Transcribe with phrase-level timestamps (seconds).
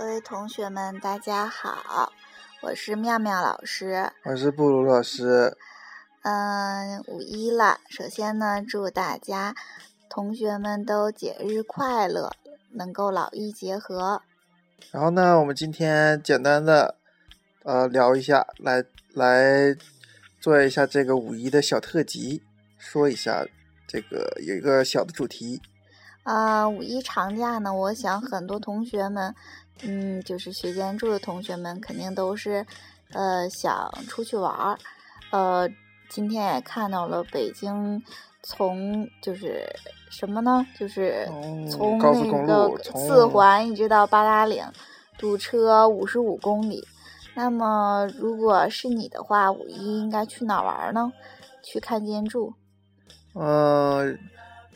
[0.00, 2.10] 各位同学们，大家好，
[2.62, 5.54] 我是妙妙老师，我是布鲁老师。
[6.22, 9.54] 嗯，五一了，首先呢，祝大家
[10.08, 12.32] 同学们都节日快乐，
[12.70, 14.22] 能够劳逸结合。
[14.90, 16.96] 然后呢，我们今天简单的
[17.64, 19.76] 呃聊一下，来来
[20.40, 22.42] 做一下这个五一的小特辑，
[22.78, 23.44] 说一下
[23.86, 25.60] 这个有一个小的主题。
[26.30, 29.34] 啊，五一长假呢，我想很多同学们，
[29.82, 32.64] 嗯，就是学建筑的同学们，肯定都是
[33.12, 34.78] 呃想出去玩儿。
[35.32, 35.68] 呃，
[36.08, 38.00] 今天也看到了北京
[38.44, 39.66] 从就是
[40.08, 40.64] 什么呢？
[40.78, 41.26] 就是
[41.68, 44.64] 从那个四环一直到八达岭，
[45.18, 46.86] 堵车五十五公里。
[47.34, 51.12] 那么，如果是你的话，五一应该去哪玩呢？
[51.60, 52.54] 去看建筑？
[53.34, 54.16] 嗯。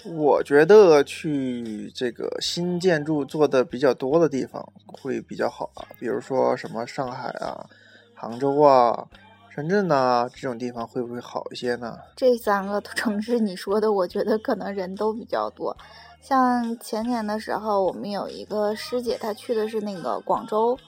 [0.06, 7.66] 我觉得去这个新建筑做的比较多的地方会比较好啊，比如说什么上海啊、
[8.14, 9.06] 杭州啊、
[9.48, 11.98] 深圳呐这种地方会不会好一些呢？
[12.16, 15.74] 这三个城市你说的，我觉得可能人都比较多。
[16.20, 20.78] 像前年的时候，我们有一个师姐，她去的是那个广州，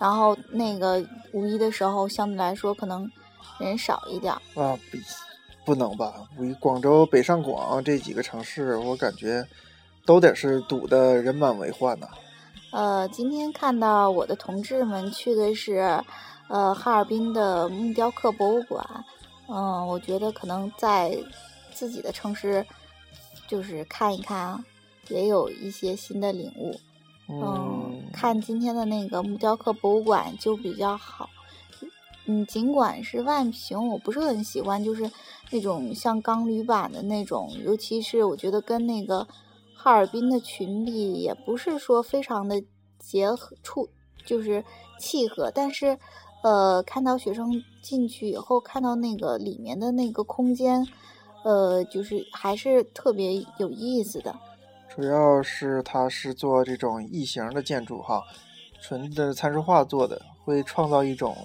[0.00, 3.10] 然后那个五一的时候相对来说可能
[3.58, 4.78] 人少一点啊。
[4.92, 5.00] 比
[5.64, 6.14] 不能吧？
[6.38, 9.46] 五一广州、北上广这几个城市，我感觉
[10.04, 12.06] 都得是堵得人满为患呐。
[12.70, 16.02] 呃，今天看到我的同志们去的是
[16.48, 18.84] 呃哈尔滨的木雕刻博物馆，
[19.48, 21.16] 嗯，我觉得可能在
[21.72, 22.66] 自己的城市
[23.46, 24.64] 就是看一看啊，
[25.08, 26.78] 也有一些新的领悟。
[27.28, 31.30] 嗯，看今天的那个木雕刻博物馆就比较好。
[32.26, 35.10] 嗯，尽管是外形我不是很喜欢，就是
[35.50, 39.28] 那种像钢铝板的那种，尤其是我觉得跟那个
[39.76, 42.64] 哈尔滨的群比，也不是说非常的
[42.98, 43.90] 结合处，
[44.24, 44.64] 就是
[44.98, 45.50] 契合。
[45.50, 45.98] 但是，
[46.42, 50.86] 呃，看到学生进去以后，看到那个里面的那个空间，
[51.44, 54.34] 呃，就是还是特别有意思的。
[54.88, 58.22] 主要是它是做这种异形的建筑哈，
[58.80, 61.36] 纯的参数化做的，会创造一种。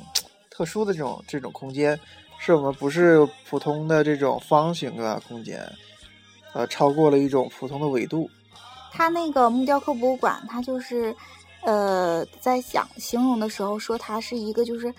[0.60, 1.98] 特殊的这种这种空间，
[2.38, 5.66] 是我们不是普通的这种方形的空间，
[6.54, 8.30] 呃，超过了一种普通的纬度。
[8.92, 11.16] 它那个木雕刻博物馆，它就是，
[11.64, 14.94] 呃，在想形容的时候说它是一个就是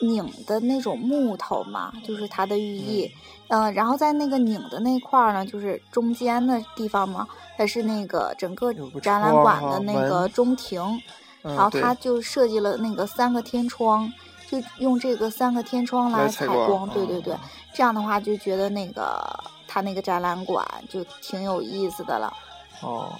[0.00, 3.10] 拧的那种木头嘛，就是它的寓意。
[3.48, 7.26] 嗯，然后在那个拧的那块儿呢，就是中间的地方嘛，
[7.58, 10.80] 它是那个整个展览馆的那个中庭，
[11.42, 14.08] 然后它就设计了那个三个天窗。
[14.48, 17.34] 就用这个三个天窗来采光，对对对，
[17.74, 19.20] 这样的话就觉得那个
[19.66, 22.32] 他那个展览馆就挺有意思的了。
[22.80, 23.12] 哦，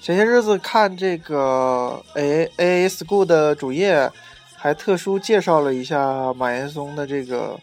[0.00, 4.10] 前些日子看这个 A A A School 的主页，
[4.56, 7.58] 还特殊介绍了一下马岩松的这个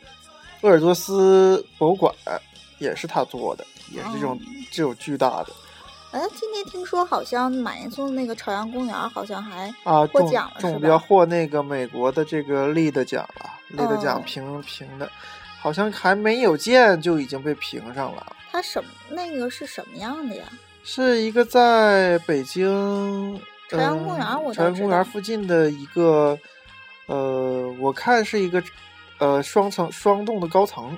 [0.62, 2.14] 鄂尔多斯博物馆，
[2.80, 4.40] 也是他做的，也是这种
[4.72, 5.48] 这种巨大的。
[6.14, 15.12] 哎，今天听说好像马岩松那个朝阳公园好像还啊获奖了，中标获那个美国的这个立的奖了，立的奖评评的，
[15.60, 18.36] 好像还没有建就已经被评上了。
[18.52, 20.44] 它什么那个是什么样的呀？
[20.84, 26.38] 是一个在北京朝阳公园，我朝阳公园附近的一个，
[27.08, 28.62] 呃，我看是一个
[29.18, 30.96] 呃双层双栋的高层，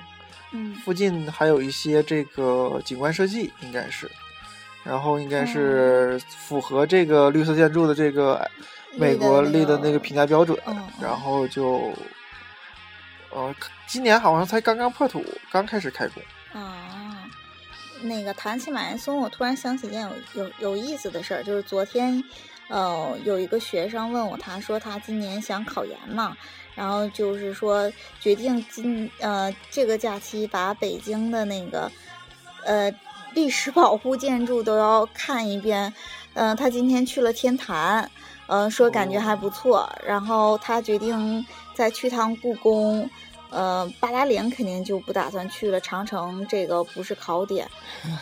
[0.52, 4.10] 嗯，附近还有一些这个景观设计，应该是。
[4.86, 8.48] 然后应该是符合这个绿色建筑的这个
[8.94, 10.56] 美国立的那个评价标准，
[11.00, 11.92] 然后就，
[13.30, 13.52] 呃，
[13.88, 16.22] 今年好像才刚刚破土，刚开始开工。
[16.52, 17.28] 啊，
[18.00, 22.22] 那个谈起马岩松，我突然想起一件有有有意思的事儿，就是昨天，
[22.68, 26.36] 呃，有一个学生问我，他说他今年想考研嘛，
[26.76, 31.90] 然后就是说决定今呃这个假期把北京的那个，
[32.64, 32.94] 呃。
[33.36, 35.92] 历史保护建筑都要看一遍，
[36.32, 38.10] 嗯，他今天去了天坛，
[38.46, 41.44] 嗯，说感觉还不错，然后他决定
[41.74, 43.08] 再去趟故宫，
[43.50, 47.68] 呃，八达岭肯定就不打算去了，长城这个不是考点，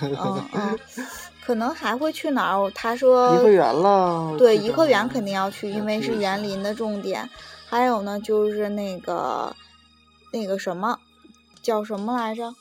[0.02, 0.78] 嗯嗯，
[1.46, 2.68] 可能还会去哪儿？
[2.74, 7.30] 他说颐和园了，对，颐和园肯定要去，因为是园林的重点，
[7.68, 9.54] 还有呢，就是那个
[10.32, 10.98] 那个什么
[11.62, 12.52] 叫什么来着？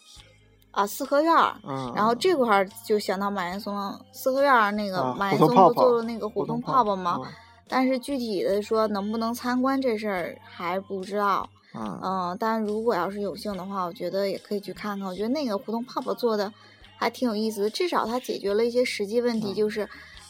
[0.74, 1.56] 啊，四合院儿，
[1.96, 3.74] 然后这块儿就想到马岩松
[4.12, 7.20] 四合院儿那个马岩松不做了那个胡同泡泡吗？
[7.68, 11.48] 但是具体的说能不能参观这事儿还不知道。
[11.76, 15.08] 嗯，但如果要是有幸的话，我觉得也可以去看看。
[15.08, 16.52] 我觉得那个胡同泡泡做的
[16.98, 19.88] 还挺有意思的，至少它解决了一些实际问题，就是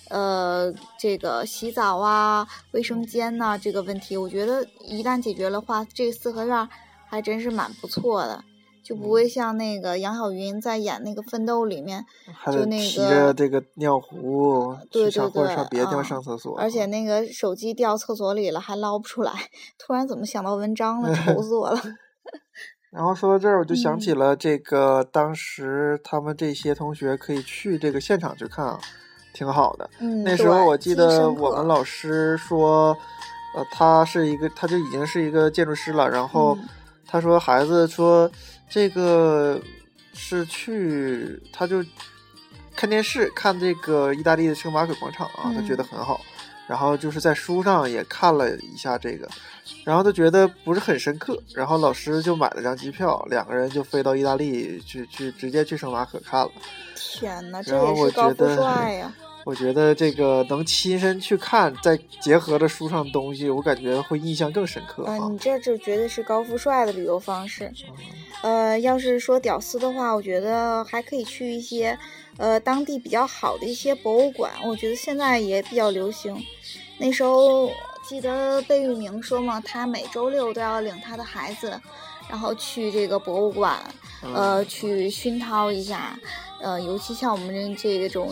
[0.09, 6.69] 呃，这个洗澡啊、卫生间呐这个问题，我觉得一旦解决了话，这四合院
[7.07, 8.43] 还真是蛮不错的。
[8.83, 12.05] 就不会像那个杨晓云在演那个《奋斗》里面，
[12.47, 19.31] 就那个提着这个尿壶，对对对，上别的地方上厕所，而且那个手机掉厕所里了还捞不出来。
[19.79, 21.81] 突然怎么想到文章了，愁死我了。
[22.91, 28.77] 然后说到这儿，我就想起了这个当时他们这些同学可以去这个现场去看啊，
[29.33, 29.89] 挺好的。
[29.99, 32.95] 嗯，那时候我记得我们老师说，
[33.55, 36.57] 呃，他是一个，他就已经是一个建筑师了，然后。
[37.13, 38.27] 他说：“孩子说，
[38.67, 39.61] 这个
[40.15, 41.85] 是去，他就
[42.75, 46.19] 看电视，看这个意大利的圣马可广场啊，他觉得很好。
[46.65, 49.29] 然后就是在书上也看了一下这个，
[49.83, 51.37] 然后他觉得不是很深刻。
[51.53, 56.51] 然后老师就买了张机票，两个人就飞到意大利去，去直接去圣马可看了。
[56.95, 59.13] 天哪，这也是高富帅呀！”
[59.45, 65.03] 我觉得这个能亲身去看，再结合着书上的东西，我感觉会印象更深刻。
[65.03, 67.69] 啊，你这就绝对是高富帅的旅游方式。
[68.41, 71.97] 呃，要是说屌丝的话，我觉得还可以去一些，
[72.37, 74.51] 呃，当地比较好的一些博物馆。
[74.65, 76.41] 我觉得现在也比较流行。
[76.97, 77.69] 那时候
[78.07, 81.77] 记得贝聿铭说嘛，他每周六都要领他的孩子，
[82.29, 83.77] 然后去这个博物馆，
[84.21, 86.17] 呃，去熏陶一下。
[86.61, 88.31] 呃，尤其像我们这这种。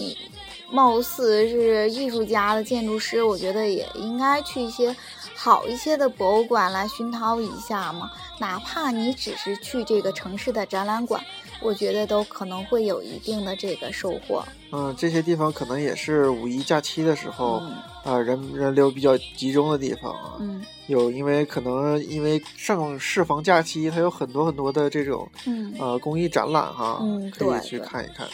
[0.72, 4.96] 貌似是艺术家的建筑师，我觉得也应该去一些
[5.36, 8.10] 好一些的博物馆来熏陶一下嘛。
[8.40, 11.22] 哪怕你只是去这个城市的展览馆，
[11.62, 14.44] 我觉得都可能会有一定的这个收获。
[14.72, 17.62] 嗯，这些地方可能也是五一假期的时候
[18.04, 20.38] 啊，人人流比较集中的地方啊。
[20.40, 28.26] 嗯，有因为可能因为上市房假期，它有很多很多的这种嗯呃公益展览哈，嗯，可以去看一看。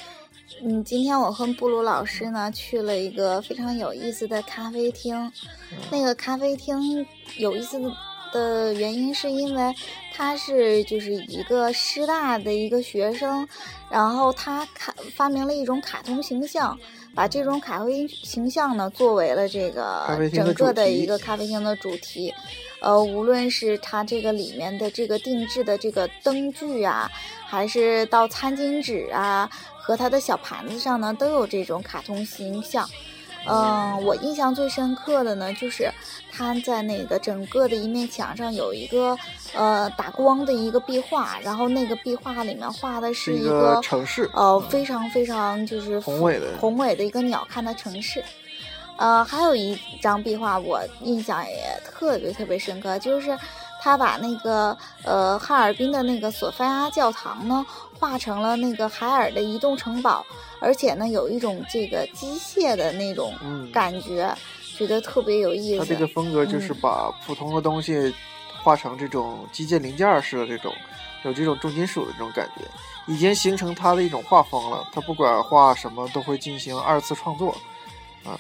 [0.64, 5.32] 嗯，今天我和布鲁老师呢去了一个非常有意思的咖啡厅。
[5.92, 7.06] 那个咖啡厅
[7.38, 7.80] 有意思
[8.32, 9.74] 的原因是因为
[10.14, 13.48] 他是就是一个师大的一个学生，
[13.92, 16.78] 然后他卡发明了一种卡通形象，
[17.18, 22.32] 把这种卡啡形象呢作为了这个整个的一个咖啡厅的主题。
[22.80, 27.10] 呃，无论是它这个里面的这个定制的这个灯具啊，
[27.44, 29.50] 还是到餐巾纸啊。
[29.80, 32.86] 和它的小盘子上呢，都有这种卡通形象。
[33.50, 35.92] 嗯，我印象最深刻的呢，就是
[36.32, 39.18] 他在那个整个的一面墙上有一个
[39.54, 48.24] 呃打光的一个壁画，然后那个壁画里面画的是一个城市，呃，非常非常就是宏伟的宏伟的一个鸟瞰的城市。
[48.98, 53.38] 呃，还有一张壁画我印象也特别特别深刻，就是
[53.82, 57.66] 他把那个呃哈尔滨的那个索菲亚教堂呢。
[58.00, 60.24] 画成了那个海尔的移动城堡，
[60.62, 63.34] 而且呢，有一种这个机械的那种
[63.74, 64.32] 感觉，
[64.78, 65.80] 觉得特别有意思。
[65.80, 68.14] 他这个风格就是把普通的东西
[68.62, 70.72] 画成这种机械零件似的，这种
[71.24, 74.88] 有这种重金属的这种感觉，已经形成他的一种画风了。
[74.94, 77.50] 他不管画什么，都会进行二次创作，
[78.24, 78.40] 啊，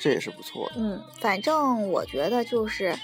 [0.00, 0.72] 这也是不错的。
[0.78, 2.98] 嗯，反正我觉得就是。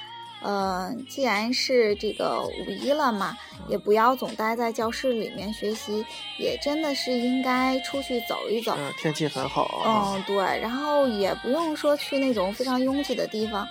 [0.47, 3.35] 嗯，既然是这个五一了嘛，
[3.67, 6.05] 也不要总待在教室里面学习，
[6.39, 8.75] 也真的是应该出去走一走。
[8.77, 9.83] 嗯，天气很好。
[9.87, 13.67] 嗯，对，然后也不用说去那种非常拥挤的地方，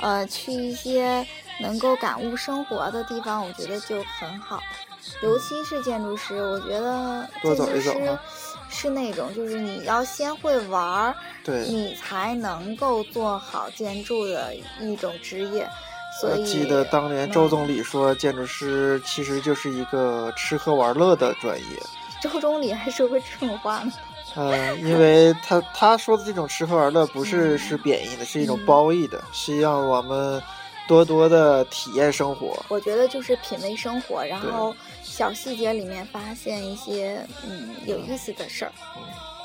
[0.00, 1.24] 呃，去一些
[1.60, 4.60] 能够感悟生活的地方，我觉得就很好。
[5.22, 8.18] 尤其是建筑师，我觉得 建筑师
[8.68, 15.68] 是那种，就是你要先会玩儿，对，你才能够做好建筑的一种职业。
[16.22, 21.64] 我记得当年周总理说，建筑师其实就是一个吃喝玩乐的专业。
[22.22, 23.92] 周总理还说过这种话呢？
[24.34, 30.42] 嗯，因为他他说的这种吃喝玩乐不是是贬义的，是一种褒义的，是让我们
[30.88, 32.62] 多多的体验生活。
[32.68, 38.72] 我觉得就是品味生活，然后小细节里面发现一些嗯有意思的事儿，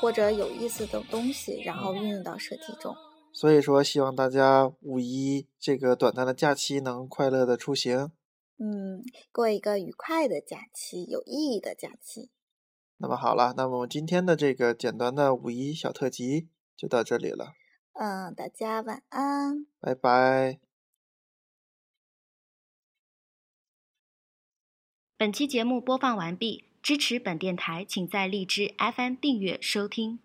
[0.00, 2.94] 或者有意思的东西，然后运用到设计中。
[3.32, 8.12] 所以说，希望大家五一这个短暂的假期能快乐的出行，
[8.58, 12.30] 嗯，过一个愉快的假期，有意义的假期。
[12.98, 17.54] 那么好了，那么今天的这个简单的五一小特辑就到这里了。
[17.94, 20.60] 嗯，大家晚安，拜拜。
[25.16, 30.20] 本期节目播放完毕，支持本电台，请在荔枝 FM 订阅收听。